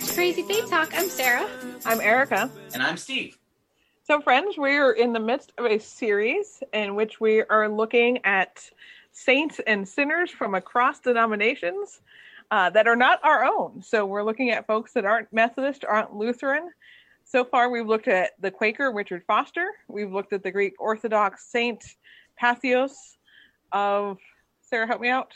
[0.00, 0.92] back to Crazy Faith Talk.
[0.96, 1.48] I'm Sarah.
[1.84, 2.50] I'm Erica.
[2.72, 3.36] And I'm Steve.
[4.04, 8.70] So, friends, we're in the midst of a series in which we are looking at
[9.12, 12.00] saints and sinners from across denominations
[12.50, 13.82] uh, that are not our own.
[13.82, 16.70] So, we're looking at folks that aren't Methodist, aren't Lutheran.
[17.24, 19.68] So far, we've looked at the Quaker Richard Foster.
[19.86, 21.84] We've looked at the Greek Orthodox Saint
[22.40, 22.92] Patheos
[23.72, 24.18] of
[24.62, 24.86] Sarah.
[24.86, 25.32] Help me out.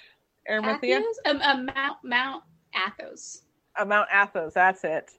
[0.48, 0.98] Arimathea.
[0.98, 1.19] Athos?
[1.27, 2.42] Um, uh, Mount Mount
[2.74, 3.43] Athos.
[3.77, 4.55] Uh, Mount Athos.
[4.55, 5.12] That's it.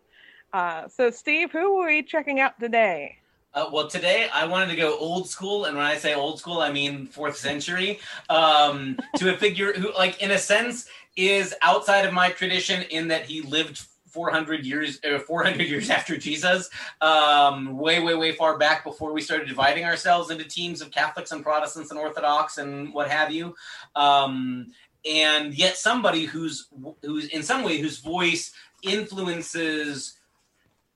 [0.53, 3.17] Uh, so, Steve, who are we checking out today?
[3.53, 6.59] Uh, well, today I wanted to go old school, and when I say old school,
[6.59, 12.05] I mean fourth century, um, to a figure who, like, in a sense, is outside
[12.05, 16.69] of my tradition in that he lived 400 years, uh, 400 years after Jesus,
[17.01, 21.33] um, way, way, way far back before we started dividing ourselves into teams of Catholics
[21.33, 23.55] and Protestants and Orthodox and what have you.
[23.93, 24.71] Um,
[25.05, 26.67] and yet, somebody who's
[27.03, 30.17] who's in some way whose voice influences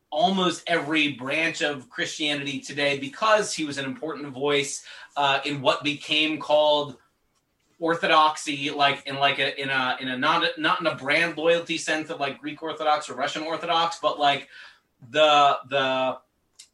[0.10, 4.84] almost every branch of Christianity today because he was an important voice
[5.16, 6.98] uh, in what became called
[7.80, 11.78] orthodoxy, like in like a in a in a not not in a brand loyalty
[11.78, 14.50] sense of like Greek Orthodox or Russian Orthodox, but like
[15.12, 16.18] the the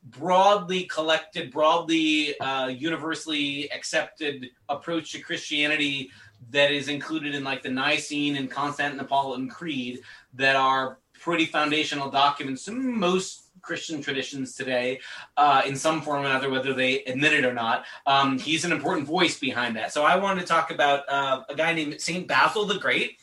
[0.05, 6.11] broadly collected, broadly uh, universally accepted approach to Christianity
[6.51, 10.01] that is included in like the Nicene and Constantinopolitan Creed
[10.33, 14.99] that are pretty foundational documents to most Christian traditions today,
[15.37, 17.85] uh, in some form or another, whether they admit it or not.
[18.05, 19.91] Um, he's an important voice behind that.
[19.91, 23.17] So I wanted to talk about uh, a guy named Saint Basil the Great.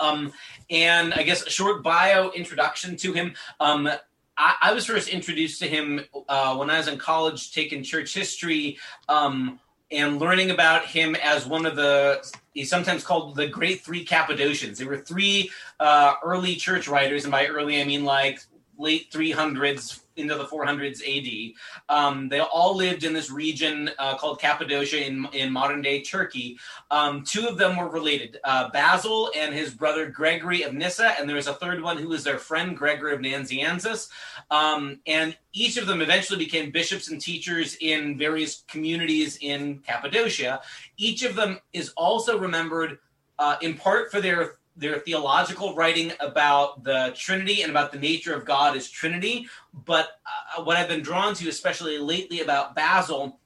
[0.00, 0.32] Um,
[0.70, 3.34] and I guess a short bio introduction to him.
[3.60, 3.88] Um,
[4.36, 8.12] I, I, was first introduced to him uh, when I was in college, taking church
[8.12, 9.60] history um,
[9.90, 14.78] and learning about him as one of the he's sometimes called the great three cappadocians.
[14.78, 18.40] There were three uh, early church writers and by early i mean like
[18.78, 21.54] late 300s into the 400s AD.
[21.88, 26.58] Um, they all lived in this region uh, called Cappadocia in, in modern day Turkey.
[26.90, 31.28] Um, two of them were related uh, Basil and his brother Gregory of Nyssa, and
[31.28, 34.08] there was a third one who was their friend Gregory of Nazianzus.
[34.50, 40.60] Um, and each of them eventually became bishops and teachers in various communities in Cappadocia.
[40.96, 42.98] Each of them is also remembered
[43.38, 48.34] uh, in part for their their theological writing about the Trinity and about the nature
[48.34, 49.48] of God as Trinity.
[49.72, 50.20] But
[50.56, 53.40] uh, what I've been drawn to, especially lately about Basil,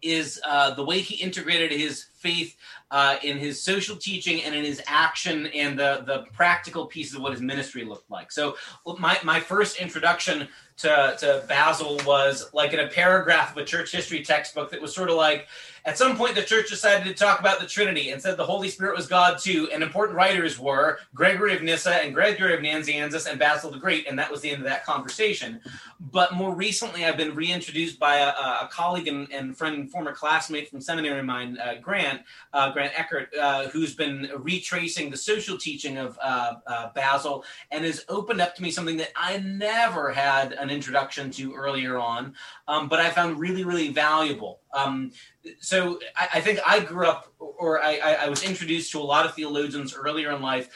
[0.00, 2.56] is uh, the way he integrated his faith
[2.90, 7.22] uh, in his social teaching and in his action and the, the practical pieces of
[7.22, 8.30] what his ministry looked like.
[8.32, 8.56] So,
[8.98, 13.92] my, my first introduction to, to Basil was like in a paragraph of a church
[13.92, 15.48] history textbook that was sort of like,
[15.88, 18.68] at some point, the church decided to talk about the Trinity and said the Holy
[18.68, 19.70] Spirit was God too.
[19.72, 24.06] And important writers were Gregory of Nyssa and Gregory of Nazianzus and Basil the Great.
[24.06, 25.62] And that was the end of that conversation.
[25.98, 30.68] But more recently, I've been reintroduced by a, a colleague and, and, friend, former classmate
[30.68, 32.20] from seminary of mine, uh, Grant,
[32.52, 37.82] uh, Grant Eckert, uh, who's been retracing the social teaching of uh, uh, Basil and
[37.86, 42.34] has opened up to me something that I never had an introduction to earlier on,
[42.68, 44.60] um, but I found really, really valuable.
[44.72, 45.12] Um,
[45.60, 49.24] so I, I, think I grew up, or I, I, was introduced to a lot
[49.24, 50.68] of theologians earlier in life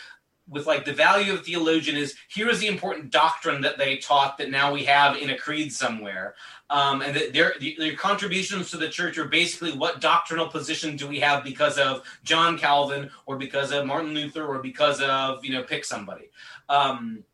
[0.48, 4.36] with like the value of theologian is here is the important doctrine that they taught
[4.38, 6.34] that now we have in a creed somewhere.
[6.69, 11.06] Um, and that their, their contributions to the church are basically what doctrinal position do
[11.06, 15.52] we have because of John Calvin or because of Martin Luther or because of, you
[15.52, 16.31] know, pick somebody.
[16.70, 17.25] Um,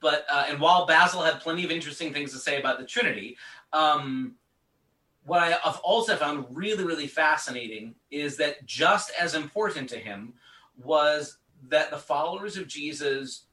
[0.00, 3.36] but, uh, and while Basil had plenty of interesting things to say about the Trinity,
[3.72, 4.34] um,
[5.24, 10.34] what I have also found really, really fascinating is that just as important to him
[10.76, 11.38] was
[11.68, 13.44] that the followers of Jesus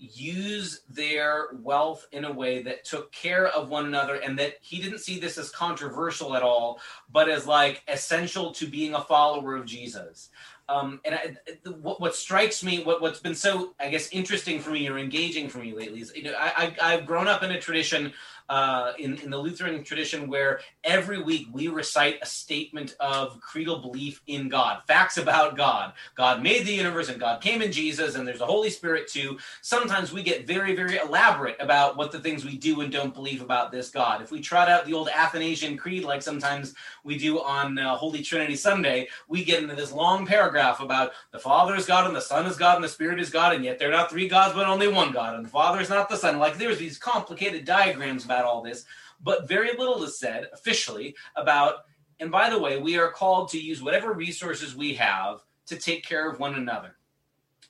[0.00, 4.80] use their wealth in a way that took care of one another and that he
[4.80, 6.80] didn't see this as controversial at all,
[7.12, 10.30] but as like essential to being a follower of Jesus.
[10.70, 11.36] Um, and I,
[11.68, 15.48] what, what, strikes me, what, what's been so, I guess, interesting for me or engaging
[15.48, 18.12] for me lately is, you know, I, I, I've grown up in a tradition
[18.50, 23.78] uh, in, in the Lutheran tradition where every week we recite a statement of creedal
[23.78, 25.92] belief in God, facts about God.
[26.16, 29.38] God made the universe and God came in Jesus and there's a Holy Spirit too.
[29.62, 33.40] Sometimes we get very, very elaborate about what the things we do and don't believe
[33.40, 34.20] about this God.
[34.20, 36.74] If we trot out the old Athanasian Creed, like sometimes
[37.04, 41.38] we do on uh, Holy Trinity Sunday, we get into this long paragraph about the
[41.38, 43.78] Father is God and the Son is God and the Spirit is God, and yet
[43.78, 46.38] they're not three gods but only one God, and the Father is not the Son.
[46.38, 48.84] Like there's these complicated diagrams about about all this,
[49.22, 51.84] but very little is said officially about.
[52.18, 56.04] And by the way, we are called to use whatever resources we have to take
[56.04, 56.96] care of one another.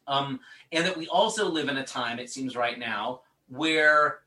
[0.06, 0.40] Um,
[0.72, 4.20] and that we also live in a time, it seems right now, where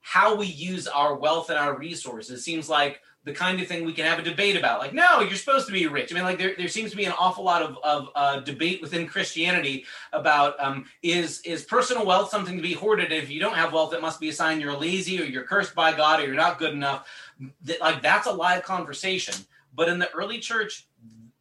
[0.00, 3.92] how we use our wealth and our resources seems like the kind of thing we
[3.92, 4.78] can have a debate about.
[4.78, 6.12] Like, no, you're supposed to be rich.
[6.12, 8.80] I mean, like there, there seems to be an awful lot of, of uh, debate
[8.80, 13.10] within Christianity about um, is is personal wealth something to be hoarded?
[13.10, 15.74] If you don't have wealth, it must be a sign you're lazy or you're cursed
[15.74, 17.08] by God or you're not good enough.
[17.62, 19.34] That, like that's a live conversation.
[19.74, 20.86] But in the early church,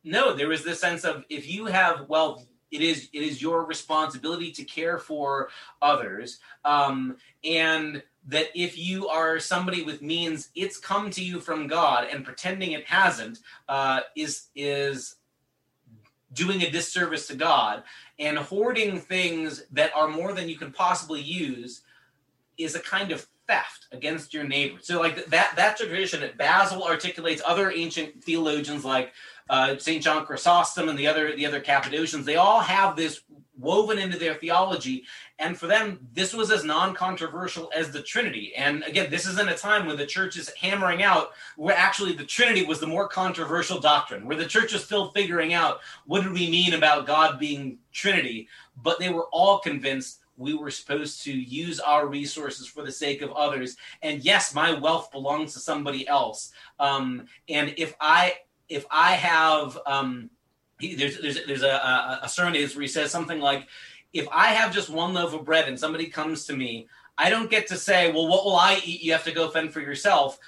[0.03, 3.63] no, there was this sense of if you have wealth, it is it is your
[3.63, 5.49] responsibility to care for
[5.83, 11.67] others um, and that if you are somebody with means it's come to you from
[11.67, 13.39] god and pretending it hasn't
[13.69, 15.15] uh, is is
[16.33, 17.83] doing a disservice to god
[18.19, 21.81] and hoarding things that are more than you can possibly use
[22.57, 26.83] is a kind of theft against your neighbor so like that that tradition that basil
[26.83, 29.13] articulates other ancient theologians like
[29.49, 30.03] uh, St.
[30.03, 33.21] John Chrysostom and the other the other Cappadocians, they all have this
[33.57, 35.03] woven into their theology.
[35.37, 38.53] And for them, this was as non-controversial as the Trinity.
[38.55, 42.13] And again, this is in a time when the church is hammering out where actually
[42.13, 46.23] the Trinity was the more controversial doctrine, where the church is still figuring out what
[46.23, 48.47] do we mean about God being Trinity.
[48.81, 53.21] But they were all convinced we were supposed to use our resources for the sake
[53.21, 53.77] of others.
[54.01, 56.51] And yes, my wealth belongs to somebody else.
[56.79, 58.35] Um, and if I
[58.67, 60.29] if I have um,
[60.79, 63.67] he, there's there's there's a, a, a sermon where he says something like,
[64.15, 67.49] if I have just one loaf of bread and somebody comes to me, I don't
[67.49, 69.03] get to say, well, what will I eat?
[69.03, 70.39] You have to go fend for yourself.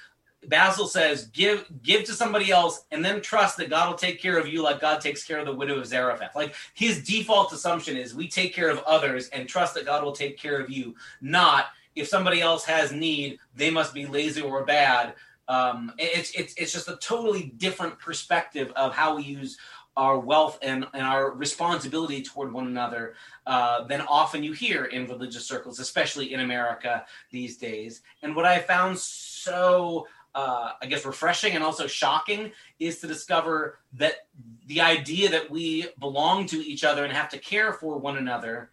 [0.46, 4.38] Basil says, give give to somebody else, and then trust that God will take care
[4.38, 6.34] of you, like God takes care of the widow of Zarephath.
[6.34, 10.12] Like his default assumption is, we take care of others and trust that God will
[10.12, 10.94] take care of you.
[11.20, 15.14] Not if somebody else has need, they must be lazy or bad.
[15.48, 19.58] Um, it's it's it's just a totally different perspective of how we use
[19.98, 23.14] our wealth and, and our responsibility toward one another
[23.48, 28.02] uh, than often you hear in religious circles, especially in America these days.
[28.22, 30.06] And what I found so,
[30.36, 34.28] uh, I guess, refreshing and also shocking is to discover that
[34.66, 38.70] the idea that we belong to each other and have to care for one another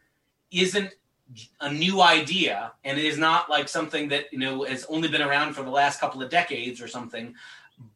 [0.51, 0.93] isn't
[1.61, 5.23] a new idea and it is not like something that you know has only been
[5.23, 7.33] around for the last couple of decades or something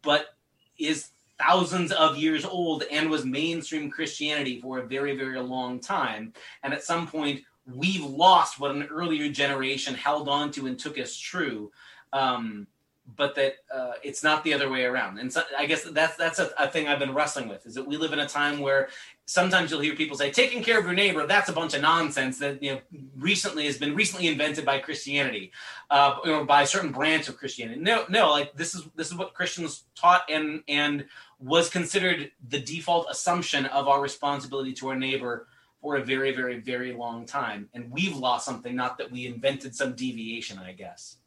[0.01, 0.33] but
[0.79, 6.33] is thousands of years old and was mainstream christianity for a very very long time.
[6.63, 10.97] And at some point we've lost what an earlier generation held on to and took
[10.97, 11.71] as true.
[12.13, 12.67] Um,
[13.15, 15.19] but that uh, it's not the other way around.
[15.19, 17.87] And so I guess that's that's a, a, thing I've been wrestling with is that
[17.87, 18.89] we live in a time where
[19.25, 22.39] sometimes you'll hear people say taking care of your neighbor that's a bunch of nonsense
[22.39, 22.79] that you know
[23.17, 25.51] recently has been recently invented by Christianity
[25.89, 27.79] uh, or by a certain branch of Christianity.
[27.79, 31.05] No, no, like this is this is what Christians taught and and
[31.39, 35.47] was considered the default assumption of our responsibility to our neighbor
[35.81, 39.73] for a very very very long time and we've lost something not that we invented
[39.73, 41.18] some deviation i guess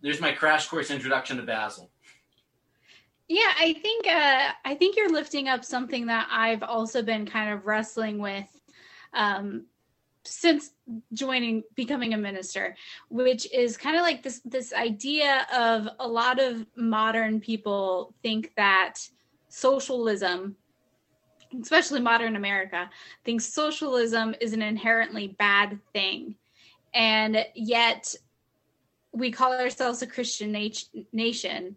[0.00, 1.90] there's my crash course introduction to Basil.
[3.28, 7.52] Yeah, I think uh, I think you're lifting up something that I've also been kind
[7.52, 8.46] of wrestling with
[9.14, 9.64] um,
[10.22, 10.70] since
[11.12, 12.76] joining becoming a minister,
[13.08, 18.52] which is kind of like this this idea of a lot of modern people think
[18.56, 18.94] that
[19.48, 20.54] socialism,
[21.60, 22.88] especially modern America,
[23.24, 26.36] thinks socialism is an inherently bad thing,
[26.94, 28.14] and yet
[29.16, 30.52] we call ourselves a Christian
[31.12, 31.76] nation,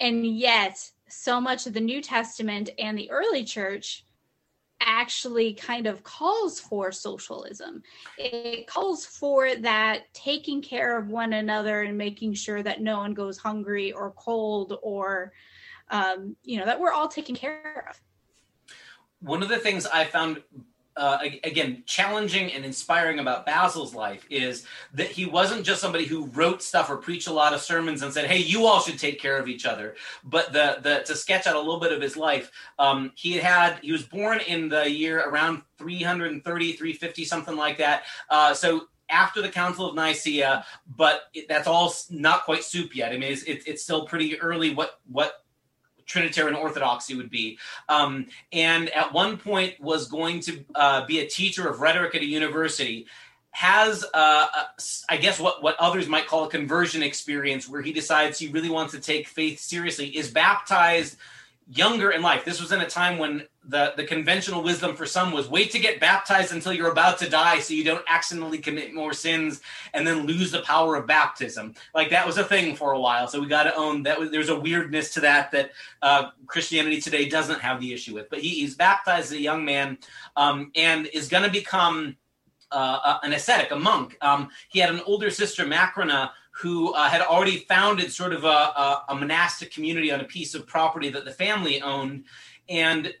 [0.00, 0.78] and yet
[1.08, 4.04] so much of the New Testament and the early church
[4.80, 7.82] actually kind of calls for socialism.
[8.18, 13.14] It calls for that taking care of one another and making sure that no one
[13.14, 15.32] goes hungry or cold or,
[15.90, 18.00] um, you know, that we're all taken care of.
[19.20, 20.42] One of the things I found
[20.96, 26.26] uh, again challenging and inspiring about Basil's life is that he wasn't just somebody who
[26.26, 29.20] wrote stuff or preached a lot of sermons and said, "Hey, you all should take
[29.20, 32.16] care of each other." But the the to sketch out a little bit of his
[32.16, 37.78] life, um, he had he was born in the year around 330, 350, something like
[37.78, 38.02] that.
[38.28, 40.64] Uh, so after the Council of Nicaea,
[40.96, 43.12] but it, that's all not quite soup yet.
[43.12, 44.74] I mean, it's, it, it's still pretty early.
[44.74, 45.41] What what
[46.06, 47.58] Trinitarian orthodoxy would be.
[47.88, 52.22] Um, and at one point was going to uh, be a teacher of rhetoric at
[52.22, 53.06] a university.
[53.50, 54.46] Has, uh,
[55.10, 58.70] I guess, what, what others might call a conversion experience where he decides he really
[58.70, 61.18] wants to take faith seriously, is baptized
[61.70, 62.44] younger in life.
[62.44, 65.78] This was in a time when the, the conventional wisdom for some was wait to
[65.78, 69.60] get baptized until you're about to die so you don't accidentally commit more sins
[69.94, 71.74] and then lose the power of baptism.
[71.94, 73.28] Like that was a thing for a while.
[73.28, 74.18] So we got to own that.
[74.32, 75.70] There's a weirdness to that that
[76.02, 78.28] uh, Christianity today doesn't have the issue with.
[78.30, 79.98] But he, he's baptized as a young man
[80.36, 82.16] um, and is going to become
[82.72, 84.16] uh, an ascetic, a monk.
[84.20, 88.46] Um, he had an older sister, Macrina, who uh, had already founded sort of a,
[88.46, 92.24] a, a, monastic community on a piece of property that the family owned
[92.68, 93.12] and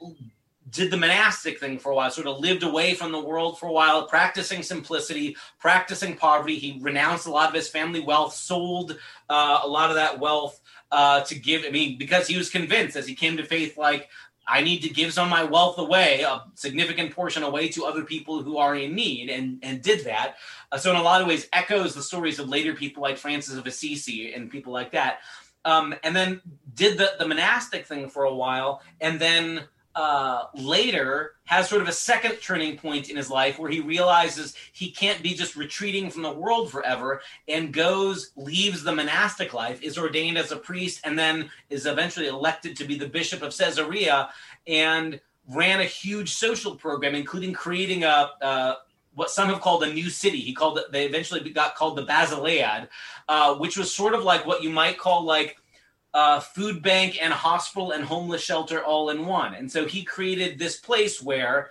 [0.70, 3.66] did the monastic thing for a while, sort of lived away from the world for
[3.66, 6.56] a while, practicing simplicity, practicing poverty.
[6.56, 8.98] He renounced a lot of his family wealth, sold
[9.28, 10.60] uh, a lot of that wealth
[10.90, 11.64] uh, to give.
[11.66, 14.08] I mean, because he was convinced as he came to faith, like,
[14.46, 18.02] I need to give some of my wealth away, a significant portion away to other
[18.02, 20.36] people who are in need, and and did that.
[20.70, 23.56] Uh, so in a lot of ways, echoes the stories of later people like Francis
[23.56, 25.20] of Assisi and people like that.
[25.64, 26.40] Um, and then
[26.74, 31.88] did the the monastic thing for a while, and then uh, later has sort of
[31.88, 36.10] a second turning point in his life where he realizes he can't be just retreating
[36.10, 41.00] from the world forever and goes, leaves the monastic life, is ordained as a priest,
[41.04, 44.30] and then is eventually elected to be the bishop of Caesarea
[44.66, 48.76] and ran a huge social program, including creating a, a
[49.14, 50.40] what some have called a new city.
[50.40, 52.88] He called it, they eventually got called the Basiliad,
[53.28, 55.56] uh, which was sort of like what you might call like
[56.14, 59.54] uh, food bank and hospital and homeless shelter all in one.
[59.54, 61.70] And so he created this place where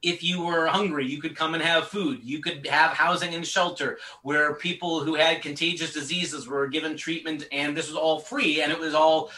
[0.00, 2.20] if you were hungry, you could come and have food.
[2.22, 7.48] You could have housing and shelter where people who had contagious diseases were given treatment,
[7.50, 9.30] and this was all free and it was all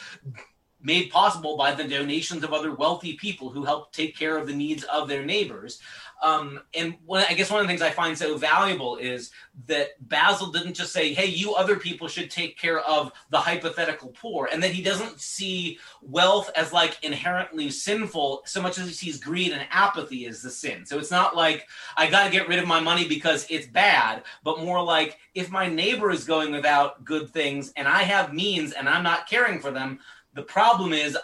[0.82, 4.54] made possible by the donations of other wealthy people who help take care of the
[4.54, 5.80] needs of their neighbors.
[6.22, 9.30] Um, and I guess one of the things I find so valuable is
[9.66, 14.08] that Basil didn't just say, "Hey, you other people should take care of the hypothetical
[14.10, 18.92] poor," and that he doesn't see wealth as like inherently sinful so much as he
[18.92, 20.84] sees greed and apathy as the sin.
[20.84, 24.24] So it's not like I got to get rid of my money because it's bad,
[24.44, 28.72] but more like if my neighbor is going without good things and I have means
[28.72, 30.00] and I'm not caring for them,
[30.34, 31.16] the problem is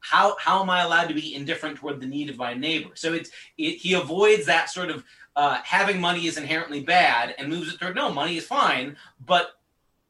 [0.00, 2.90] how how am I allowed to be indifferent toward the need of my neighbor?
[2.94, 5.04] So it's it, he avoids that sort of
[5.36, 9.52] uh, having money is inherently bad and moves it toward no money is fine, but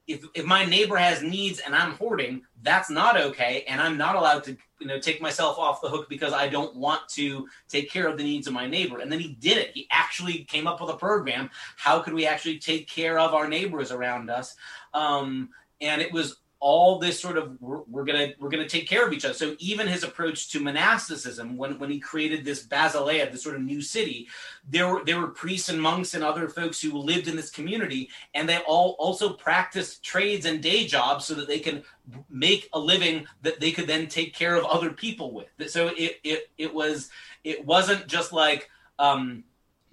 [0.06, 4.16] if if my neighbor has needs and I'm hoarding, that's not okay, and I'm not
[4.16, 7.90] allowed to you know take myself off the hook because I don't want to take
[7.90, 8.98] care of the needs of my neighbor.
[8.98, 9.70] And then he did it.
[9.72, 11.48] He actually came up with a program.
[11.76, 14.56] How could we actually take care of our neighbors around us?
[14.92, 19.06] Um, and it was all this sort of we're, we're, gonna we're gonna take care
[19.06, 19.34] of each other.
[19.34, 23.60] So even his approach to monasticism, when when he created this Basileia, this sort of
[23.60, 24.28] new city,
[24.66, 28.08] there were there were priests and monks and other folks who lived in this community,
[28.34, 31.82] and they all also practiced trades and day jobs so that they can
[32.30, 35.70] make a living that they could then take care of other people with.
[35.70, 37.10] So it it it was
[37.44, 39.44] it wasn't just like um,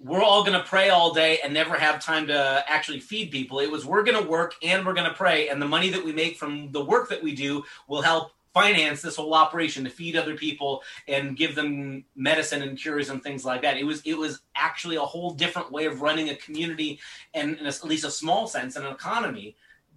[0.02, 3.60] we're all going to pray all day and never have time to actually feed people.
[3.60, 6.04] It was we're going to work and we're going to pray, and the money that
[6.04, 9.90] we make from the work that we do will help finance this whole operation to
[9.90, 13.76] feed other people and give them medicine and cures and things like that.
[13.76, 17.00] It was it was actually a whole different way of running a community
[17.34, 19.56] and a, at least a small sense an economy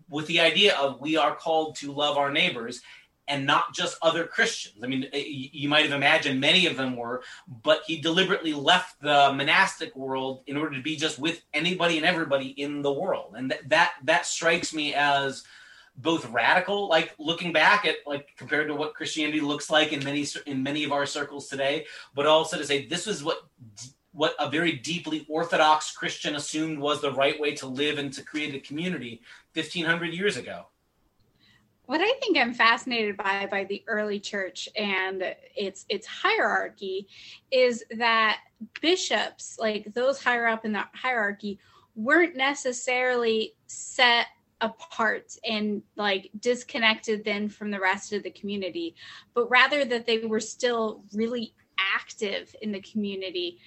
[0.09, 2.81] with the idea of we are called to love our neighbors
[3.27, 4.84] and not just other Christians.
[4.84, 7.24] I mean, you might have imagined many of them were,
[7.63, 12.05] but he deliberately left the monastic world in order to be just with anybody and
[12.05, 15.44] everybody in the world, and that that, that strikes me as
[15.98, 20.25] both radical, like looking back at like compared to what Christianity looks like in many
[20.46, 23.39] in many of our circles today, but also to say this is what
[24.12, 28.24] what a very deeply orthodox Christian assumed was the right way to live and to
[28.24, 29.22] create a community
[29.53, 30.67] 1500 years ago
[31.86, 37.08] what I think I'm fascinated by by the early church and its its hierarchy
[37.51, 38.39] is that
[38.82, 41.60] bishops, like those higher up in the hierarchy,
[41.96, 44.27] weren't necessarily set
[44.62, 48.96] apart and like disconnected then from the rest of the community,
[49.34, 51.54] but rather that they were still really
[51.96, 53.60] active in the community.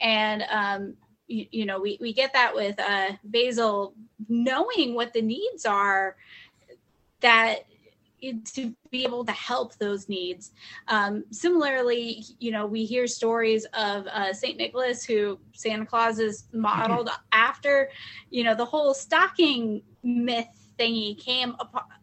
[0.00, 0.94] And um,
[1.26, 3.94] you, you know, we, we get that with uh, Basil
[4.28, 6.16] knowing what the needs are
[7.20, 7.60] that
[8.44, 10.52] to be able to help those needs.
[10.88, 14.56] Um, similarly, you know, we hear stories of uh, St.
[14.56, 17.90] Nicholas, who Santa Claus is modeled after.
[18.30, 21.56] You know, the whole stocking myth thingy came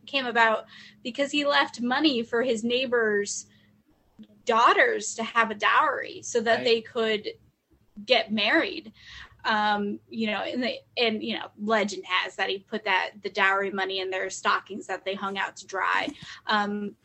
[0.06, 0.66] came about
[1.04, 3.48] because he left money for his neighbors'
[4.46, 6.64] daughters to have a dowry so that right.
[6.64, 7.28] they could
[8.06, 8.92] get married
[9.46, 13.30] um, you know, and the and you know, legend has that he put that the
[13.30, 16.08] dowry money in their stockings that they hung out to dry.
[16.48, 16.96] Um,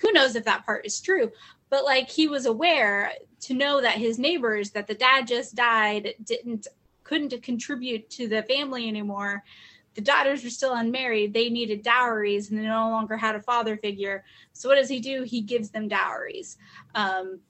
[0.00, 1.30] who knows if that part is true
[1.70, 6.14] but like he was aware to know that his neighbors that the dad just died
[6.24, 6.66] didn't
[7.04, 9.42] couldn't contribute to the family anymore.
[9.94, 11.32] The daughters were still unmarried.
[11.32, 14.24] They needed dowries and they no longer had a father figure.
[14.52, 15.22] So what does he do?
[15.22, 16.58] He gives them dowries.
[16.94, 17.40] Um,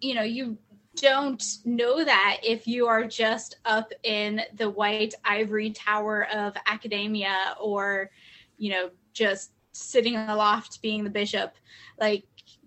[0.00, 0.58] you know you
[0.96, 7.54] don't know that if you are just up in the white ivory tower of academia
[7.60, 8.10] or
[8.58, 11.54] you know just sitting aloft being the bishop
[11.98, 12.24] like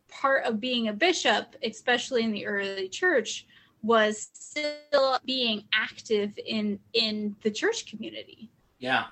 [0.10, 3.46] part of being a bishop especially in the early church
[3.84, 9.05] was still being active in in the church community Yeah.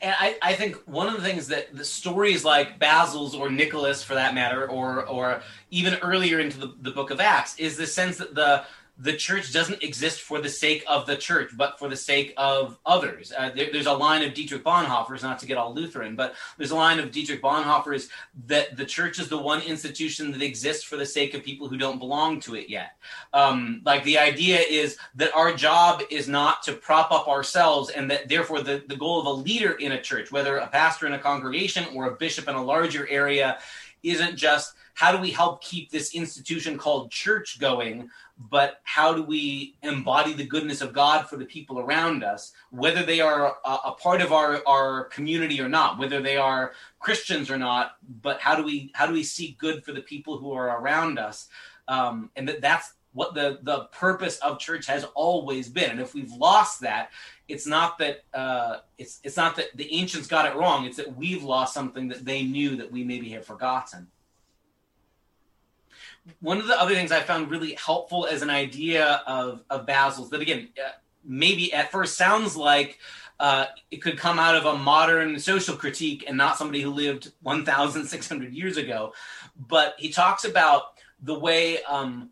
[0.00, 4.02] And I, I think one of the things that the stories like Basil's or Nicholas
[4.02, 7.86] for that matter, or or even earlier into the, the book of Acts, is the
[7.86, 8.64] sense that the
[8.98, 12.78] the church doesn't exist for the sake of the church, but for the sake of
[12.86, 13.30] others.
[13.36, 16.70] Uh, there, there's a line of Dietrich Bonhoeffer's, not to get all Lutheran, but there's
[16.70, 18.08] a line of Dietrich Bonhoeffer's
[18.46, 21.76] that the church is the one institution that exists for the sake of people who
[21.76, 22.96] don't belong to it yet.
[23.34, 28.10] Um, like the idea is that our job is not to prop up ourselves, and
[28.10, 31.12] that therefore the, the goal of a leader in a church, whether a pastor in
[31.12, 33.58] a congregation or a bishop in a larger area,
[34.10, 38.08] isn't just how do we help keep this institution called church going,
[38.50, 43.02] but how do we embody the goodness of God for the people around us, whether
[43.02, 47.50] they are a, a part of our, our community or not, whether they are Christians
[47.50, 50.52] or not, but how do we how do we seek good for the people who
[50.52, 51.48] are around us,
[51.88, 55.90] um, and that that's what the the purpose of church has always been.
[55.90, 57.10] And if we've lost that,
[57.48, 60.84] it's not that uh, it's it's not that the ancients got it wrong.
[60.84, 64.08] It's that we've lost something that they knew that we maybe have forgotten
[66.40, 70.30] one of the other things I found really helpful as an idea of, of Basil's
[70.30, 70.90] that again, uh,
[71.24, 72.98] maybe at first sounds like
[73.38, 77.32] uh, it could come out of a modern social critique and not somebody who lived
[77.42, 79.12] 1,600 years ago.
[79.68, 80.82] But he talks about
[81.22, 82.30] the way um,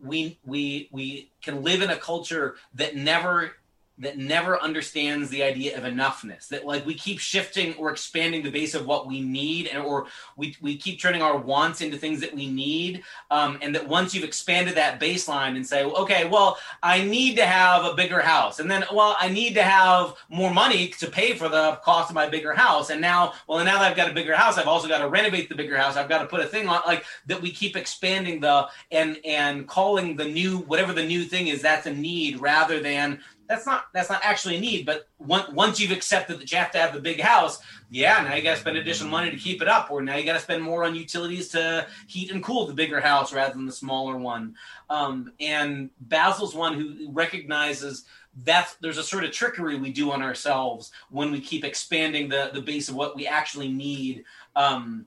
[0.00, 3.52] we we we can live in a culture that never
[3.98, 8.50] that never understands the idea of enoughness that like we keep shifting or expanding the
[8.50, 12.20] base of what we need and or we, we keep turning our wants into things
[12.20, 16.58] that we need um, and that once you've expanded that baseline and say okay well
[16.82, 20.52] i need to have a bigger house and then well i need to have more
[20.52, 23.90] money to pay for the cost of my bigger house and now well now that
[23.90, 25.96] i've got a bigger house i've also got to renovate the bigger house.
[25.96, 29.66] I've got to put a thing on like that we keep expanding the and and
[29.68, 33.86] calling the new whatever the new thing is that's a need rather than that's not
[33.92, 36.92] that's not actually a need but once, once you've accepted that you have to have
[36.92, 39.90] the big house yeah now you got to spend additional money to keep it up
[39.90, 43.00] or now you got to spend more on utilities to heat and cool the bigger
[43.00, 44.54] house rather than the smaller one.
[44.90, 48.04] Um, and basil's one who recognizes
[48.44, 52.50] that there's a sort of trickery we do on ourselves when we keep expanding the
[52.52, 54.24] the base of what we actually need
[54.56, 55.06] um,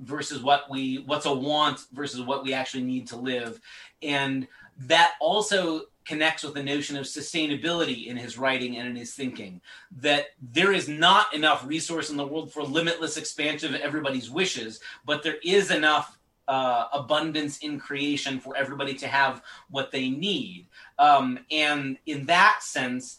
[0.00, 3.60] versus what we what's a want versus what we actually need to live.
[4.02, 4.46] And
[4.80, 9.60] that also connects with the notion of sustainability in his writing and in his thinking
[10.00, 14.80] that there is not enough resource in the world for limitless expansion of everybody's wishes
[15.04, 16.18] but there is enough
[16.48, 20.66] uh, abundance in creation for everybody to have what they need.
[20.98, 23.18] Um, and in that sense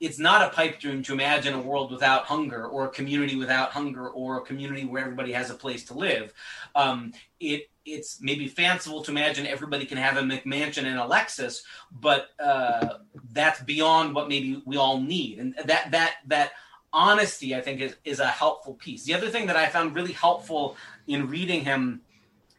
[0.00, 3.70] it's not a pipe dream to imagine a world without hunger or a community without
[3.70, 6.32] hunger or a community where everybody has a place to live
[6.74, 11.62] um, it it's maybe fanciful to imagine everybody can have a McMansion and a Lexus,
[11.90, 12.98] but uh,
[13.32, 15.38] that's beyond what maybe we all need.
[15.38, 16.52] And that that that
[16.92, 19.04] honesty, I think, is is a helpful piece.
[19.04, 22.02] The other thing that I found really helpful in reading him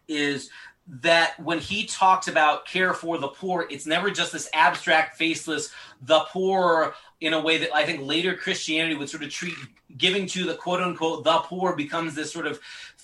[0.07, 0.49] is
[0.87, 5.71] that when he talks about care for the poor, it's never just this abstract, faceless,
[6.01, 9.55] the poor in a way that I think later Christianity would sort of treat
[9.97, 12.59] giving to the quote unquote the poor becomes this sort of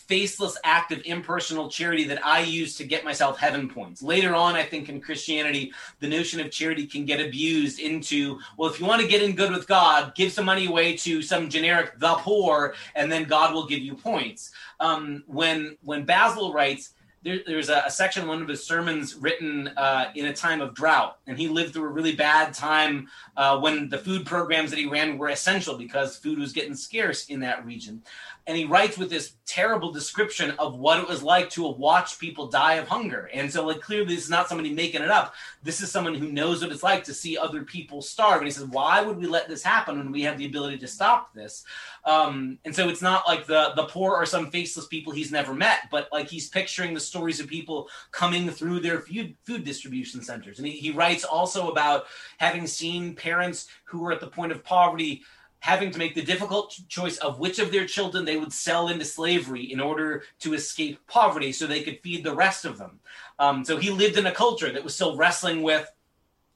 [0.07, 4.03] faceless act of impersonal charity that I use to get myself heaven points.
[4.03, 8.69] Later on, I think in Christianity, the notion of charity can get abused into, well,
[8.69, 11.49] if you want to get in good with God, give some money away to some
[11.49, 14.51] generic the poor, and then God will give you points.
[14.79, 16.93] Um, when when Basil writes,
[17.25, 20.75] there, there's a, a, section one of his sermons written uh, in a time of
[20.75, 24.77] drought, and he lived through a really bad time uh, when the food programs that
[24.77, 28.03] he ran were essential because food was getting scarce in that region
[28.47, 32.47] and he writes with this terrible description of what it was like to watch people
[32.47, 33.29] die of hunger.
[33.33, 35.33] And so, like, clearly, this is not somebody making it up.
[35.63, 38.37] This is someone who knows what it's like to see other people starve.
[38.37, 40.87] And he says, "Why would we let this happen when we have the ability to
[40.87, 41.63] stop this?"
[42.03, 45.53] Um, and so, it's not like the the poor are some faceless people he's never
[45.53, 50.21] met, but like he's picturing the stories of people coming through their food food distribution
[50.21, 50.59] centers.
[50.59, 52.05] And he, he writes also about
[52.37, 55.23] having seen parents who were at the point of poverty
[55.59, 59.05] having to make the difficult choice of which of their children they would sell into
[59.05, 62.99] slavery in order to escape poverty so they could feed the rest of them.
[63.39, 65.91] Um, so he lived in a culture that was still wrestling with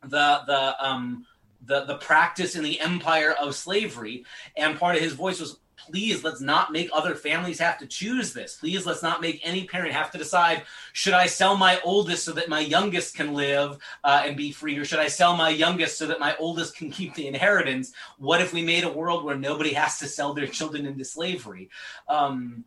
[0.01, 1.25] the the um,
[1.65, 5.59] the the practice in the empire of slavery, and part of his voice was
[5.89, 8.55] please let's not make other families have to choose this.
[8.55, 12.31] Please let's not make any parent have to decide should I sell my oldest so
[12.33, 15.97] that my youngest can live uh, and be free, or should I sell my youngest
[15.97, 17.93] so that my oldest can keep the inheritance?
[18.17, 21.69] What if we made a world where nobody has to sell their children into slavery?
[22.07, 22.65] Um,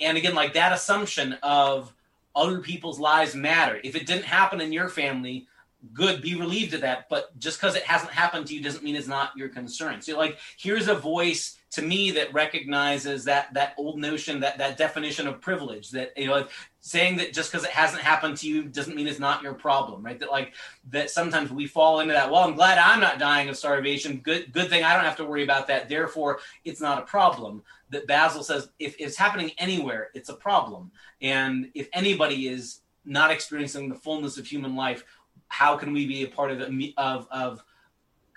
[0.00, 1.92] and again, like that assumption of
[2.34, 3.80] other people's lives matter.
[3.82, 5.48] If it didn't happen in your family,
[5.92, 8.96] good be relieved of that but just because it hasn't happened to you doesn't mean
[8.96, 13.74] it's not your concern so like here's a voice to me that recognizes that that
[13.76, 16.46] old notion that that definition of privilege that you know
[16.80, 20.02] saying that just because it hasn't happened to you doesn't mean it's not your problem
[20.02, 20.18] right?
[20.18, 20.54] That like
[20.90, 24.18] that sometimes we fall into that well i'm glad i'm not dying of starvation.
[24.18, 25.88] Good good thing i don't have to worry about that.
[25.88, 27.62] Therefore it's not a problem.
[27.90, 30.90] That basil says if it's happening anywhere it's a problem.
[31.20, 35.04] And if anybody is not experiencing the fullness of human life
[35.48, 36.60] how can we be a part of
[36.96, 37.64] of of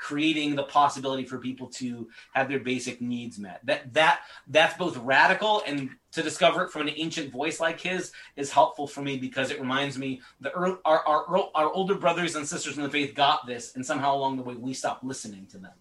[0.02, 4.98] creating the possibility for people to have their basic needs met that that that's both
[4.98, 9.16] radical and to discover it from an ancient voice like his is helpful for me
[9.16, 13.14] because it reminds me the our, our our older brothers and sisters in the faith
[13.14, 15.74] got this and somehow along the way we stopped listening to them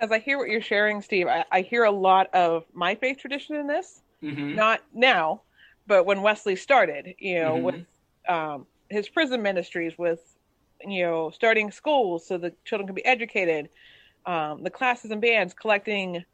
[0.00, 3.18] as i hear what you're sharing steve i, I hear a lot of my faith
[3.18, 4.54] tradition in this mm-hmm.
[4.54, 5.42] not now
[5.88, 7.64] but when Wesley started, you know, mm-hmm.
[7.64, 7.86] with
[8.28, 10.20] um, his prison ministries, with
[10.86, 13.68] you know, starting schools so the children can be educated,
[14.26, 16.24] um, the classes and bands collecting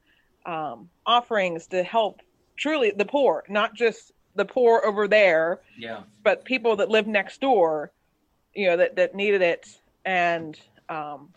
[0.47, 2.21] um, offerings to help
[2.57, 7.41] truly the poor, not just the poor over there, yeah, but people that live next
[7.41, 7.93] door,
[8.55, 11.31] you know, that that needed it, and um,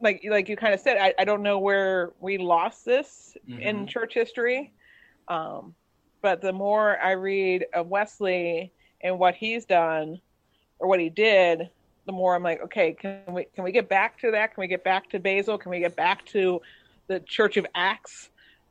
[0.00, 3.60] like like you kind of said, I, I don't know where we lost this mm-hmm.
[3.60, 4.72] in church history.
[5.28, 5.74] Um,
[6.22, 10.20] but the more I read of Wesley and what he's done
[10.82, 11.70] or what he did,
[12.06, 14.52] the more I'm like, okay, can we can we get back to that?
[14.52, 15.56] Can we get back to Basil?
[15.56, 16.60] Can we get back to
[17.06, 18.28] the Church of Acts?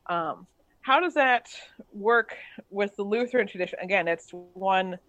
[0.08, 0.46] Um,
[0.82, 1.48] how does that
[1.94, 2.36] work
[2.70, 3.80] with the Lutheran tradition?
[3.82, 5.00] Again, it's one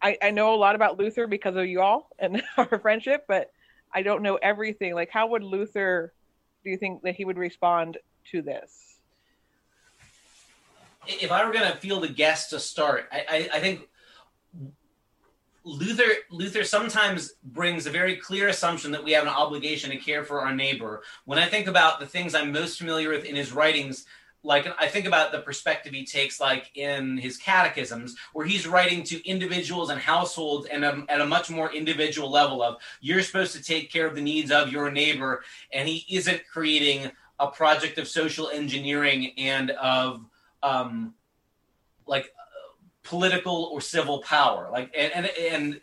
[0.00, 3.52] I, I know a lot about Luther because of you all and our friendship, but
[3.92, 4.94] I don't know everything.
[4.94, 6.14] Like, how would Luther
[6.64, 7.98] do you think that he would respond
[8.30, 8.84] to this?
[11.08, 13.88] if I were going to field a guest to start, I, I, I think
[15.64, 20.24] Luther Luther sometimes brings a very clear assumption that we have an obligation to care
[20.24, 21.02] for our neighbor.
[21.24, 24.06] When I think about the things I'm most familiar with in his writings,
[24.42, 29.02] like I think about the perspective he takes, like in his catechisms, where he's writing
[29.04, 33.54] to individuals and households and a, at a much more individual level of you're supposed
[33.54, 35.42] to take care of the needs of your neighbor,
[35.72, 40.24] and he isn't creating a project of social engineering and of
[40.62, 41.14] um,
[42.06, 42.32] like
[43.08, 44.68] political or civil power.
[44.70, 45.80] Like and and, and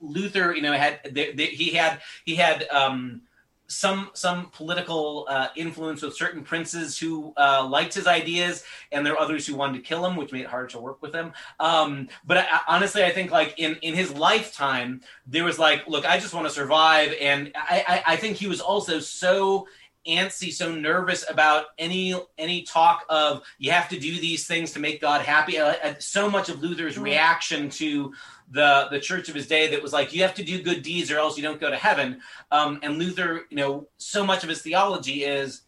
[0.00, 1.00] Luther, you know, had
[1.36, 3.22] he had he had um,
[3.66, 9.14] some some political uh, influence with certain princes who uh, liked his ideas, and there
[9.14, 11.32] are others who wanted to kill him, which made it hard to work with him.
[11.58, 16.04] Um, but I, honestly, I think like in in his lifetime, there was like, look,
[16.04, 19.66] I just want to survive, and I, I, I think he was also so
[20.06, 24.80] antsy, so nervous about any any talk of you have to do these things to
[24.80, 25.58] make God happy.
[25.58, 27.04] Uh, so much of Luther's mm-hmm.
[27.04, 28.12] reaction to
[28.50, 31.10] the the church of his day that was like you have to do good deeds
[31.10, 32.20] or else you don't go to heaven.
[32.50, 35.62] Um, and Luther, you know, so much of his theology is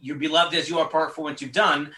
[0.00, 1.92] you're beloved as you are apart for what you've done.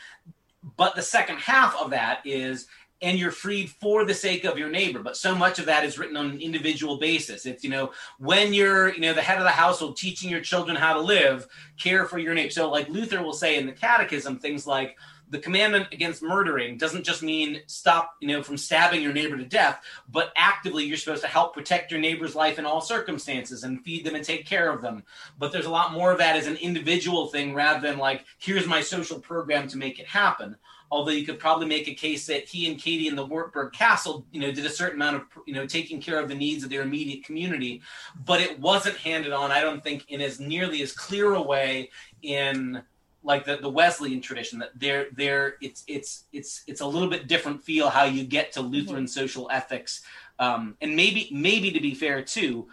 [0.76, 2.66] But the second half of that is
[3.04, 5.00] and you're freed for the sake of your neighbor.
[5.00, 7.44] But so much of that is written on an individual basis.
[7.46, 10.76] It's you know when you're you know the head of the household teaching your children
[10.76, 11.46] how to live
[11.78, 12.50] care for your neighbor.
[12.50, 14.96] So like luther will say in the catechism things like
[15.30, 19.44] the commandment against murdering doesn't just mean stop you know from stabbing your neighbor to
[19.44, 23.82] death but actively you're supposed to help protect your neighbor's life in all circumstances and
[23.82, 25.02] feed them and take care of them.
[25.38, 28.66] But there's a lot more of that as an individual thing rather than like here's
[28.66, 30.56] my social program to make it happen
[30.94, 34.24] although you could probably make a case that he and Katie in the Wartburg Castle,
[34.30, 36.70] you know, did a certain amount of, you know, taking care of the needs of
[36.70, 37.83] their immediate community,
[38.24, 41.90] but it wasn't handed on, I don't think, in as nearly as clear a way
[42.22, 42.80] in
[43.24, 47.26] like the, the Wesleyan tradition that there there it's it's it's it's a little bit
[47.26, 49.07] different feel how you get to Lutheran mm-hmm.
[49.07, 50.02] social ethics.
[50.38, 52.68] Um, and maybe maybe to be fair too,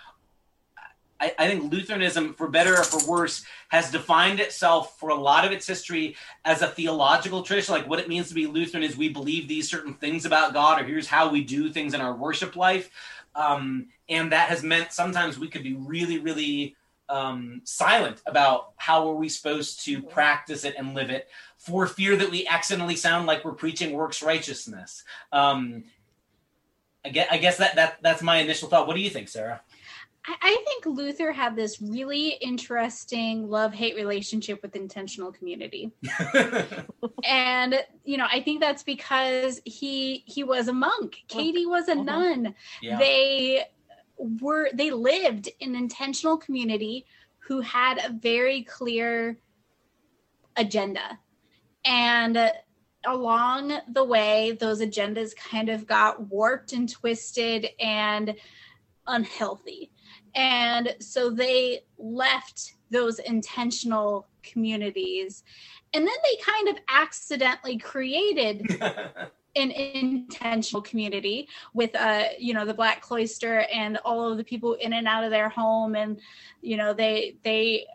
[1.22, 5.46] I, I, think Lutheranism, for better or for worse, has defined itself for a lot
[5.46, 7.76] of its history as a theological tradition.
[7.76, 10.82] Like what it means to be Lutheran is we believe these certain things about God,
[10.82, 12.90] or here's how we do things in our worship life.
[13.36, 16.76] Um, and that has meant sometimes we could be really, really
[17.08, 22.16] um, silent about how are we supposed to practice it and live it for fear
[22.16, 25.04] that we accidentally sound like we're preaching works righteousness.
[25.32, 25.84] Um,
[27.06, 28.88] I guess, I guess that, that that's my initial thought.
[28.88, 29.62] What do you think, Sarah?
[30.26, 35.92] I, think Luther had this really interesting love hate relationship with intentional community.
[37.28, 41.18] and you know, I think that's because he he was a monk.
[41.28, 42.06] Katie was a Mhm.
[42.06, 42.56] nun.
[42.82, 43.00] yeah.
[43.00, 43.66] They
[44.18, 47.06] were they lived in intentional community
[47.40, 49.40] who had a very clear
[50.56, 51.20] agenda.
[51.84, 52.52] And
[53.06, 58.36] along the way, those agendas kind of got warped and twisted and
[59.08, 59.92] unhealthy.
[60.36, 65.44] And so they left those intentional communities.
[65.94, 68.82] And then they kind of accidentally created
[69.58, 74.76] an intentional community with uh you know the black cloister and all of the people
[74.76, 76.22] in and out of their home and
[76.62, 77.86] you know they they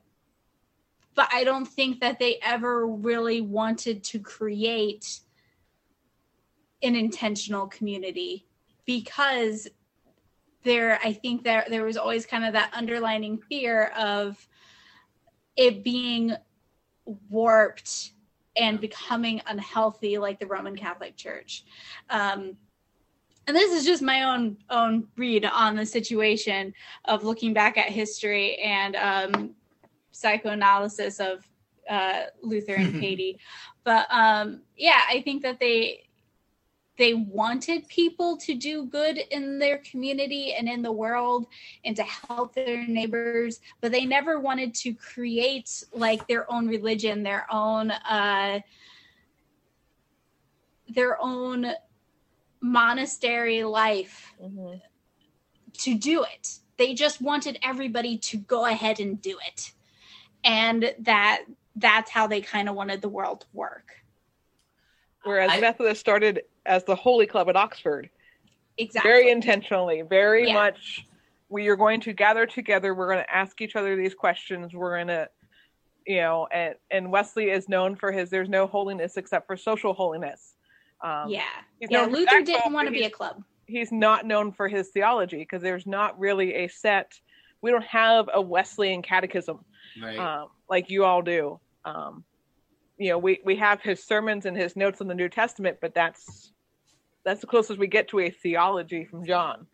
[1.14, 5.20] but i don't think that they ever really wanted to create
[6.83, 8.44] an intentional community
[8.85, 9.66] because
[10.67, 14.47] there i think that there was always kind of that underlining fear of
[15.57, 16.35] it being
[17.31, 18.13] warped
[18.57, 21.65] and becoming unhealthy like the roman catholic church.
[22.11, 22.57] Um,
[23.47, 26.75] and this is just my own own read on the situation
[27.05, 29.55] of looking back at history and um,
[30.11, 31.47] psychoanalysis of
[31.89, 33.39] uh, luther and katie.
[33.85, 36.06] But um, yeah i think that they
[36.99, 41.47] they wanted people to do good in their community and in the world
[41.85, 47.23] and to help their neighbors but they never wanted to create like their own religion
[47.23, 48.61] their own uh
[50.89, 51.67] their own
[52.61, 54.81] monastery life Mhm.
[55.79, 56.59] to do it.
[56.77, 59.73] They just wanted everybody to go ahead and do it.
[60.45, 64.03] And that that's how they kind of wanted the world to work
[65.27, 68.11] Whereas I- Methodist started as the Holy Club at Oxford,
[68.79, 70.55] exactly very intentionally, very Yeah.
[70.55, 71.07] much.
[71.49, 72.95] We are going to gather together.
[72.95, 74.75] We're going to ask each other these questions.
[74.75, 75.29] We're going to,
[76.07, 78.31] you know, and and Wesley is known for his.
[78.31, 80.55] There's no holiness except for social holiness.
[81.03, 81.43] Um, yeah
[81.79, 85.39] yeah luther didn't but want to be a club he's not known for his theology
[85.39, 87.21] because there's not really a set.
[87.62, 89.65] We don't have a Wesleyan catechism
[90.03, 90.19] right.
[90.19, 91.61] um, like you all do.
[91.85, 92.25] Um,
[92.99, 95.95] you know, we we have his sermons and his notes on the New Testament, but
[95.95, 96.53] that's
[97.25, 99.67] that's the closest we get to a theology from John.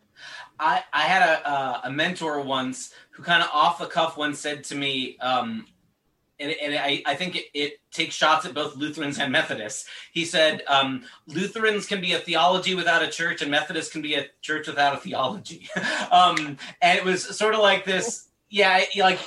[0.59, 4.39] I, I had a, uh, a mentor once who kind of off the cuff once
[4.39, 5.65] said to me, um,
[6.39, 9.87] and, and I, I think it, it takes shots at both Lutherans and Methodists.
[10.11, 14.15] He said, um, Lutherans can be a theology without a church, and Methodists can be
[14.15, 15.69] a church without a theology.
[16.11, 18.29] um, and it was sort of like this.
[18.53, 19.17] Yeah, like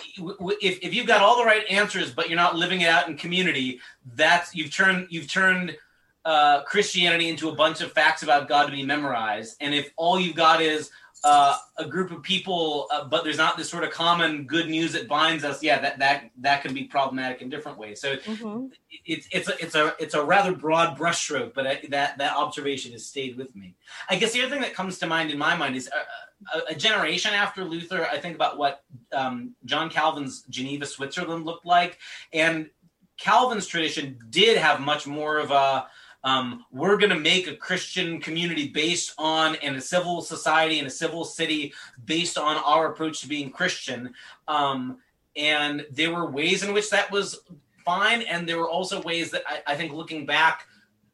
[0.62, 3.16] if, if you've got all the right answers, but you're not living it out in
[3.16, 3.80] community,
[4.14, 5.76] that's you've turned you've turned
[6.24, 9.56] uh, Christianity into a bunch of facts about God to be memorized.
[9.60, 10.92] And if all you've got is
[11.26, 14.92] uh, a group of people, uh, but there's not this sort of common good news
[14.92, 18.00] that binds us, yeah, that that that can be problematic in different ways.
[18.00, 18.66] So Mm-hmm.
[19.04, 22.92] it's it's a it's a it's a rather broad brushstroke, but I, that that observation
[22.92, 23.74] has stayed with me.
[24.08, 26.72] I guess the other thing that comes to mind in my mind is a, a,
[26.72, 28.06] a generation after Luther.
[28.06, 31.98] I think about what um, John Calvin's Geneva, Switzerland looked like,
[32.32, 32.70] and
[33.18, 35.86] Calvin's tradition did have much more of a
[36.26, 40.88] um, we're going to make a Christian community based on and a civil society and
[40.88, 41.72] a civil city
[42.04, 44.12] based on our approach to being Christian.
[44.48, 44.98] Um,
[45.36, 47.38] and there were ways in which that was
[47.84, 50.66] fine, and there were also ways that I, I think looking back,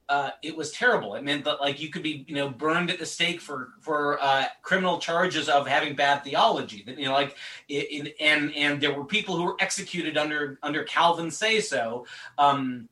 [0.09, 1.15] uh, it was terrible.
[1.15, 4.19] It meant that like you could be you know burned at the stake for for
[4.23, 6.85] uh, criminal charges of having bad theology.
[6.87, 7.37] That you know like
[7.69, 12.07] and and there were people who were executed under under Calvin say so.
[12.39, 12.89] Um,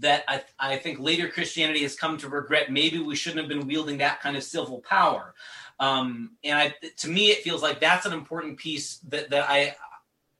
[0.00, 2.72] that I, I think later Christianity has come to regret.
[2.72, 5.34] Maybe we shouldn't have been wielding that kind of civil power.
[5.80, 9.76] Um, and I, to me, it feels like that's an important piece that, that I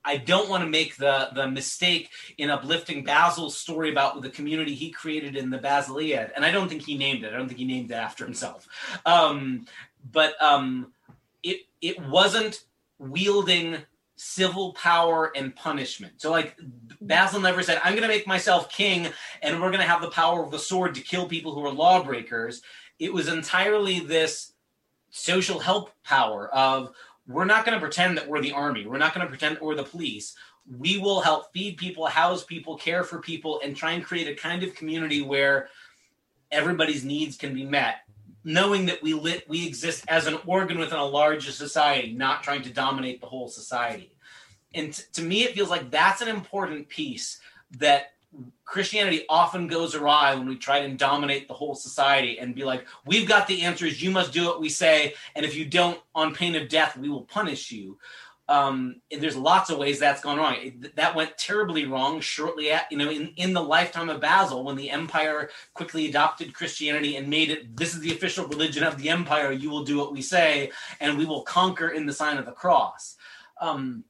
[0.05, 4.75] I don't want to make the the mistake in uplifting Basil's story about the community
[4.75, 6.33] he created in the Basiliad.
[6.37, 7.33] And I don't think he named it.
[7.33, 8.69] I don't think he named it after himself.
[9.07, 9.67] Um,
[10.13, 10.93] but um,
[11.43, 12.65] it it wasn't
[12.99, 13.79] wielding
[14.17, 16.15] civil power and punishment.
[16.21, 16.57] So like
[17.01, 19.09] Basil never said, I'm gonna make myself king
[19.43, 22.63] and we're gonna have the power of the sword to kill people who are lawbreakers.
[22.99, 24.53] It was entirely this
[25.11, 26.95] social help power of
[27.27, 28.87] we're not going to pretend that we're the army.
[28.87, 30.35] We're not going to pretend that we're the police.
[30.79, 34.35] We will help feed people, house people, care for people, and try and create a
[34.35, 35.69] kind of community where
[36.51, 37.99] everybody's needs can be met
[38.45, 42.63] knowing that we lit we exist as an organ within a larger society, not trying
[42.63, 44.13] to dominate the whole society.
[44.75, 47.41] And t- to me, it feels like that's an important piece
[47.79, 48.13] that
[48.65, 52.87] Christianity often goes awry when we try and dominate the whole society and be like,
[53.07, 56.35] we've got the answers, you must do what we say, and if you don't, on
[56.35, 57.99] pain of death, we will punish you.
[58.47, 60.57] Um, there's lots of ways that's gone wrong.
[60.59, 64.65] It, that went terribly wrong shortly at, you know, in, in the lifetime of Basil,
[64.65, 68.99] when the empire quickly adopted Christianity and made it, this is the official religion of
[68.99, 72.37] the empire, you will do what we say, and we will conquer in the sign
[72.37, 73.17] of the cross.
[73.61, 74.05] Um,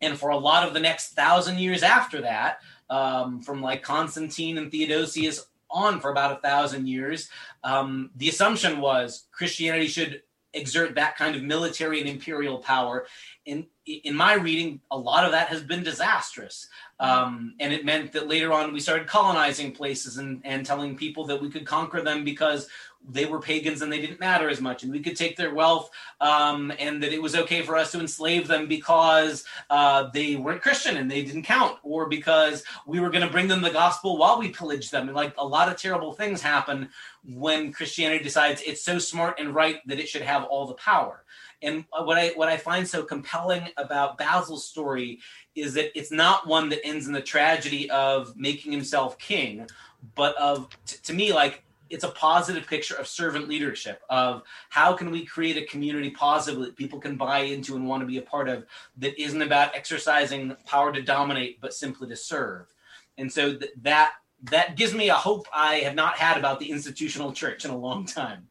[0.00, 4.58] and for a lot of the next thousand years after that, um, from like Constantine
[4.58, 7.28] and Theodosius on for about a thousand years,
[7.64, 10.22] um, the assumption was Christianity should
[10.52, 13.06] exert that kind of military and imperial power.
[13.46, 16.68] In in my reading, a lot of that has been disastrous,
[17.00, 21.24] um, and it meant that later on we started colonizing places and and telling people
[21.26, 22.68] that we could conquer them because
[23.08, 25.90] they were pagans and they didn't matter as much, and we could take their wealth,
[26.20, 30.62] um, and that it was okay for us to enslave them because uh, they weren't
[30.62, 34.18] Christian and they didn't count, or because we were going to bring them the gospel
[34.18, 35.08] while we pillaged them.
[35.08, 36.90] And like a lot of terrible things happen
[37.24, 41.24] when Christianity decides it's so smart and right that it should have all the power.
[41.62, 45.20] And what I what I find so compelling about Basil's story
[45.54, 49.66] is that it's not one that ends in the tragedy of making himself king,
[50.14, 54.92] but of t- to me like it's a positive picture of servant leadership of how
[54.92, 58.18] can we create a community positively that people can buy into and want to be
[58.18, 58.64] a part of
[58.96, 62.72] that isn't about exercising power to dominate but simply to serve.
[63.18, 64.12] And so th- that
[64.44, 67.76] that gives me a hope i have not had about the institutional church in a
[67.76, 68.48] long time.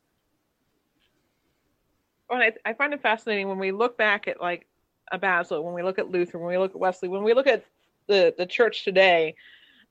[2.30, 4.68] Well, I, I find it fascinating when we look back at like
[5.12, 7.48] a Basil, when we look at Luther, when we look at Wesley, when we look
[7.48, 7.66] at
[8.08, 9.36] the the church today,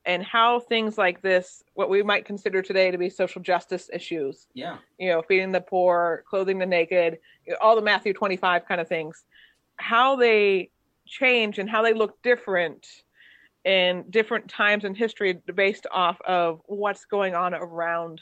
[0.05, 4.47] and how things like this, what we might consider today to be social justice issues,
[4.53, 7.19] yeah you know, feeding the poor, clothing the naked,
[7.61, 9.23] all the Matthew 25 kind of things,
[9.77, 10.69] how they
[11.05, 12.85] change and how they look different
[13.65, 18.21] in different times in history based off of what's going on around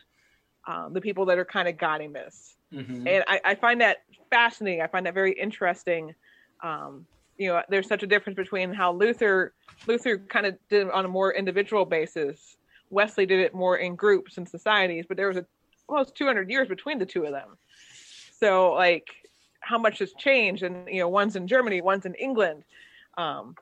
[0.68, 2.58] um, the people that are kind of guiding this.
[2.74, 3.08] Mhm.
[3.08, 3.98] And I, I find that
[4.30, 4.82] fascinating.
[4.82, 6.14] I find that very interesting.
[6.62, 7.06] Um,
[7.38, 9.54] you know, there's such a difference between how Luther
[9.88, 12.58] Luther kind of did it on a more individual basis.
[12.90, 15.46] Wesley did it more in groups and societies, but there was a
[15.88, 17.58] almost 200 years between the two of them.
[18.40, 19.08] So, like,
[19.60, 20.64] how much has changed?
[20.64, 22.64] And you know, one's in Germany, one's in England.
[23.18, 23.56] Um,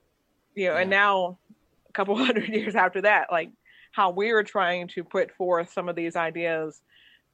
[0.53, 1.37] you know, and now
[1.89, 3.51] a couple hundred years after that, like
[3.91, 6.81] how we are trying to put forth some of these ideas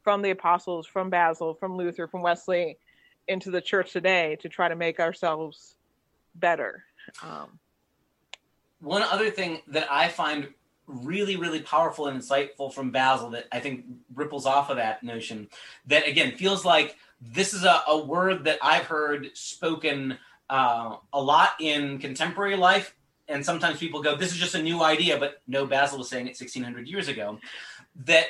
[0.03, 2.77] from the apostles, from Basil, from Luther, from Wesley,
[3.27, 5.75] into the church today to try to make ourselves
[6.35, 6.83] better.
[7.23, 7.59] Um,
[8.79, 10.47] one other thing that I find
[10.87, 15.47] really, really powerful and insightful from Basil that I think ripples off of that notion
[15.85, 20.17] that again feels like this is a, a word that I've heard spoken
[20.49, 22.95] uh, a lot in contemporary life.
[23.27, 26.25] And sometimes people go, this is just a new idea, but no, Basil was saying
[26.25, 27.39] it 1600 years ago
[28.03, 28.25] that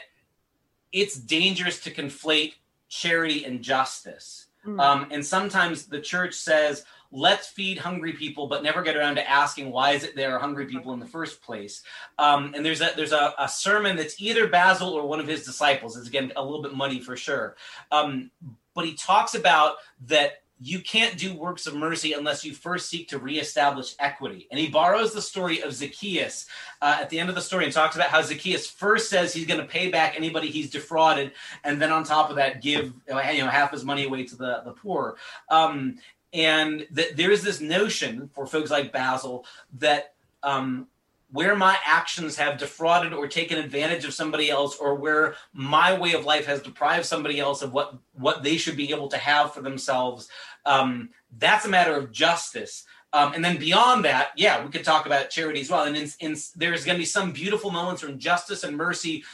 [0.91, 2.53] it's dangerous to conflate
[2.89, 4.47] charity and justice.
[4.65, 4.79] Mm.
[4.79, 9.29] Um, and sometimes the church says, let's feed hungry people, but never get around to
[9.29, 11.83] asking why is it there are hungry people in the first place.
[12.17, 15.45] Um, and there's a there's a, a sermon that's either Basil or one of his
[15.45, 15.97] disciples.
[15.97, 17.55] It's again a little bit muddy for sure.
[17.91, 18.31] Um,
[18.73, 19.75] but he talks about
[20.07, 24.47] that you can't do works of mercy unless you first seek to reestablish equity.
[24.51, 26.45] And he borrows the story of Zacchaeus
[26.83, 29.47] uh, at the end of the story and talks about how Zacchaeus first says he's
[29.47, 31.31] going to pay back anybody he's defrauded,
[31.63, 34.61] and then on top of that, give you know half his money away to the
[34.63, 35.17] the poor.
[35.49, 35.97] Um,
[36.33, 39.45] and that there is this notion for folks like Basil
[39.79, 40.13] that
[40.43, 40.87] um,
[41.31, 46.13] where my actions have defrauded or taken advantage of somebody else, or where my way
[46.13, 49.53] of life has deprived somebody else of what what they should be able to have
[49.53, 50.29] for themselves,
[50.65, 52.85] um, that's a matter of justice.
[53.13, 55.83] Um, and then beyond that, yeah, we could talk about charity as well.
[55.83, 59.25] And in, in, there's going to be some beautiful moments when justice and mercy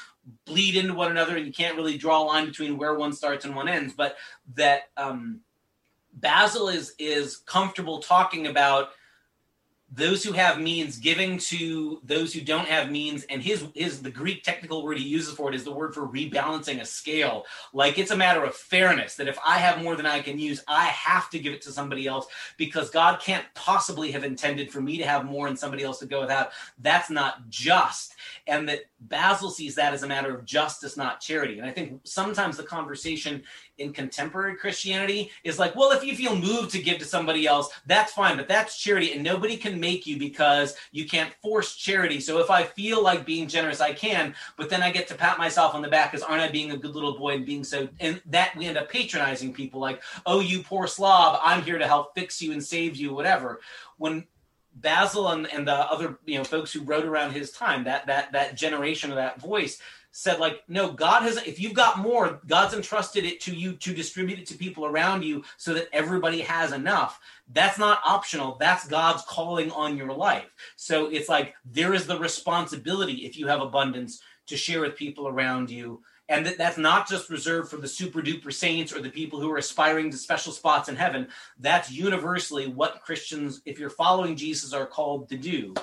[0.46, 3.46] bleed into one another, and you can't really draw a line between where one starts
[3.46, 3.94] and one ends.
[3.94, 4.18] But
[4.56, 5.42] that um,
[6.20, 8.90] Basil is is comfortable talking about
[9.90, 14.12] those who have means giving to those who don't have means and his his the
[14.12, 17.46] greek technical word he uses for it is the word for rebalancing a scale.
[17.72, 20.62] Like it's a matter of fairness that if i have more than i can use
[20.68, 24.82] i have to give it to somebody else because god can't possibly have intended for
[24.82, 26.50] me to have more and somebody else to go without.
[26.80, 28.16] That's not just.
[28.46, 31.60] And that basil sees that as a matter of justice not charity.
[31.60, 33.42] And i think sometimes the conversation
[33.78, 37.70] in contemporary Christianity is like, well, if you feel moved to give to somebody else,
[37.86, 42.20] that's fine, but that's charity, and nobody can make you because you can't force charity.
[42.20, 45.38] So if I feel like being generous, I can, but then I get to pat
[45.38, 47.88] myself on the back because aren't I being a good little boy and being so,
[48.00, 51.88] and that we end up patronizing people like, oh, you poor slob, I'm here to
[51.88, 53.62] help fix you and save you, whatever.
[53.98, 54.28] When
[54.82, 58.32] Basil and, and the other you know folks who wrote around his time, that that
[58.34, 59.80] that generation of that voice
[60.18, 63.94] said like, no, God has if you've got more, God's entrusted it to you to
[63.94, 67.20] distribute it to people around you so that everybody has enough.
[67.54, 68.58] That's not optional.
[68.60, 70.48] That's God's calling on your life.
[70.76, 75.28] So it's like there is the responsibility if you have abundance to share with people
[75.28, 79.12] around you and that, that's not just reserved for the super duper saints or the
[79.12, 81.28] people who are aspiring to special spots in heaven
[81.60, 85.74] that's universally what christians if you're following jesus are called to do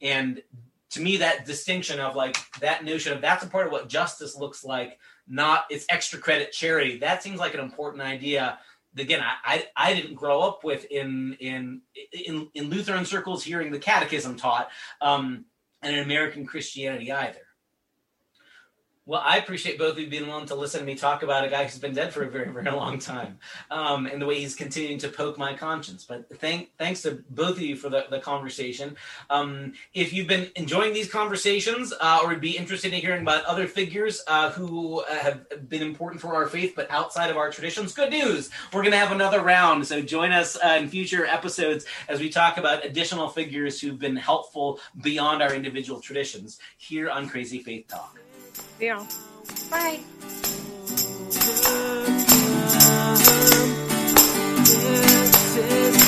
[0.00, 0.42] and
[0.90, 4.36] to me that distinction of like that notion of that's a part of what justice
[4.36, 8.58] looks like not it's extra credit charity that seems like an important idea.
[8.96, 9.34] Again I,
[9.76, 11.82] I, I didn't grow up with in in
[12.12, 14.70] in in lutheran circles hearing the catechism taught
[15.00, 15.44] um
[15.82, 17.38] and in american christianity either
[19.08, 21.48] well, I appreciate both of you being willing to listen to me talk about a
[21.48, 23.38] guy who's been dead for a very, very long time,
[23.70, 26.04] um, and the way he's continuing to poke my conscience.
[26.04, 28.96] But thank, thanks to both of you for the, the conversation.
[29.30, 33.46] Um, if you've been enjoying these conversations, uh, or would be interested in hearing about
[33.46, 37.50] other figures uh, who uh, have been important for our faith, but outside of our
[37.50, 38.50] traditions, good news!
[38.74, 42.28] We're going to have another round, so join us uh, in future episodes as we
[42.28, 47.88] talk about additional figures who've been helpful beyond our individual traditions here on Crazy Faith
[47.88, 48.18] Talk.
[48.80, 49.06] Yeah.
[49.70, 50.00] Bye.
[55.54, 56.07] This